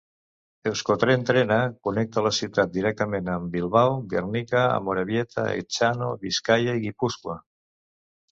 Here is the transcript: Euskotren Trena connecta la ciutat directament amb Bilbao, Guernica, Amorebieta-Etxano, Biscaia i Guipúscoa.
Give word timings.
Euskotren 0.69 1.25
Trena 1.29 1.57
connecta 1.87 2.21
la 2.27 2.31
ciutat 2.37 2.71
directament 2.77 3.29
amb 3.33 3.53
Bilbao, 3.57 3.93
Guernica, 4.13 4.63
Amorebieta-Etxano, 4.79 6.07
Biscaia 6.25 6.77
i 6.81 6.85
Guipúscoa. 6.87 7.37